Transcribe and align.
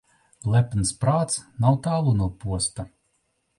Lepns 0.53 0.93
prāts 1.03 1.37
nav 1.67 1.79
tālu 1.89 2.17
no 2.23 2.31
posta. 2.47 2.89